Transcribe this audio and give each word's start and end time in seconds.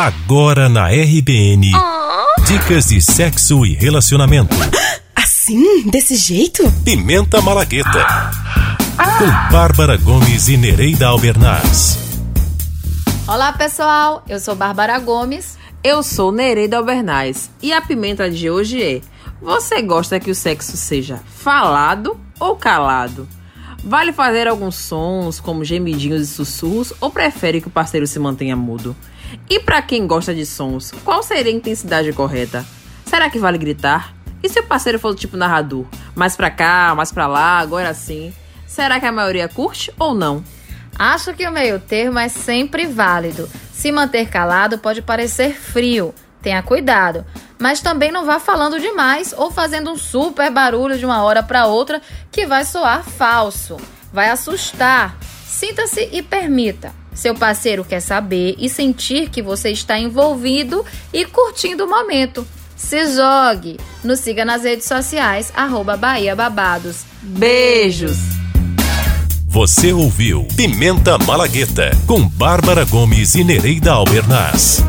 Agora 0.00 0.66
na 0.66 0.88
RBN. 0.88 1.72
Oh. 1.74 2.42
Dicas 2.44 2.86
de 2.86 3.02
sexo 3.02 3.66
e 3.66 3.74
relacionamento. 3.74 4.56
Assim? 5.14 5.90
Desse 5.90 6.16
jeito? 6.16 6.62
Pimenta 6.82 7.42
Malagueta. 7.42 8.30
Com 9.18 9.52
Bárbara 9.52 9.98
Gomes 9.98 10.48
e 10.48 10.56
Nereida 10.56 11.06
Albernaz. 11.06 11.98
Olá 13.28 13.52
pessoal, 13.52 14.24
eu 14.26 14.40
sou 14.40 14.56
Bárbara 14.56 14.98
Gomes. 14.98 15.58
Eu 15.84 16.02
sou 16.02 16.32
Nereida 16.32 16.78
Albernaz. 16.78 17.50
E 17.60 17.70
a 17.70 17.82
pimenta 17.82 18.30
de 18.30 18.48
hoje 18.48 18.82
é: 18.82 19.02
Você 19.42 19.82
gosta 19.82 20.18
que 20.18 20.30
o 20.30 20.34
sexo 20.34 20.78
seja 20.78 21.20
falado 21.26 22.18
ou 22.38 22.56
calado? 22.56 23.28
Vale 23.82 24.12
fazer 24.12 24.46
alguns 24.46 24.76
sons, 24.76 25.40
como 25.40 25.64
gemidinhos 25.64 26.22
e 26.22 26.26
sussurros, 26.26 26.92
ou 27.00 27.10
prefere 27.10 27.60
que 27.60 27.68
o 27.68 27.70
parceiro 27.70 28.06
se 28.06 28.18
mantenha 28.18 28.54
mudo? 28.54 28.94
E 29.48 29.58
para 29.58 29.80
quem 29.80 30.06
gosta 30.06 30.34
de 30.34 30.44
sons, 30.44 30.92
qual 31.04 31.22
seria 31.22 31.52
a 31.52 31.56
intensidade 31.56 32.12
correta? 32.12 32.64
Será 33.06 33.30
que 33.30 33.38
vale 33.38 33.58
gritar? 33.58 34.14
E 34.42 34.48
se 34.48 34.60
o 34.60 34.66
parceiro 34.66 34.98
for 34.98 35.12
do 35.12 35.18
tipo 35.18 35.36
narrador? 35.36 35.86
Mais 36.14 36.36
pra 36.36 36.50
cá, 36.50 36.94
mais 36.94 37.10
pra 37.10 37.26
lá, 37.26 37.58
agora 37.58 37.94
sim. 37.94 38.32
Será 38.66 39.00
que 39.00 39.06
a 39.06 39.12
maioria 39.12 39.48
curte 39.48 39.92
ou 39.98 40.14
não? 40.14 40.44
Acho 40.98 41.32
que 41.32 41.46
o 41.46 41.52
meio 41.52 41.80
termo 41.80 42.18
é 42.18 42.28
sempre 42.28 42.86
válido. 42.86 43.48
Se 43.72 43.90
manter 43.90 44.28
calado 44.28 44.78
pode 44.78 45.00
parecer 45.00 45.54
frio. 45.54 46.14
Tenha 46.42 46.62
cuidado. 46.62 47.24
Mas 47.60 47.82
também 47.82 48.10
não 48.10 48.24
vá 48.24 48.40
falando 48.40 48.80
demais 48.80 49.34
ou 49.36 49.50
fazendo 49.50 49.92
um 49.92 49.96
super 49.96 50.50
barulho 50.50 50.98
de 50.98 51.04
uma 51.04 51.22
hora 51.22 51.42
para 51.42 51.66
outra 51.66 52.00
que 52.32 52.46
vai 52.46 52.64
soar 52.64 53.04
falso. 53.04 53.76
Vai 54.10 54.30
assustar. 54.30 55.16
Sinta-se 55.46 56.08
e 56.10 56.22
permita. 56.22 56.92
Seu 57.14 57.34
parceiro 57.34 57.84
quer 57.84 58.00
saber 58.00 58.54
e 58.58 58.66
sentir 58.70 59.28
que 59.28 59.42
você 59.42 59.68
está 59.70 59.98
envolvido 59.98 60.84
e 61.12 61.26
curtindo 61.26 61.84
o 61.84 61.90
momento. 61.90 62.46
Se 62.74 63.14
jogue. 63.14 63.78
Nos 64.02 64.20
siga 64.20 64.42
nas 64.42 64.64
redes 64.64 64.86
sociais, 64.86 65.52
arroba 65.54 65.98
Bahia 65.98 66.34
Babados. 66.34 67.04
Beijos! 67.20 68.16
Você 69.46 69.92
ouviu 69.92 70.46
Pimenta 70.56 71.18
Malagueta 71.18 71.90
com 72.06 72.26
Bárbara 72.26 72.86
Gomes 72.86 73.34
e 73.34 73.44
Nereida 73.44 73.92
Albernaz. 73.92 74.82